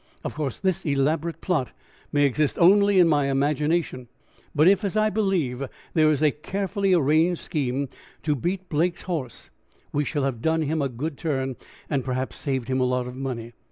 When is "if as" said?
4.67-4.97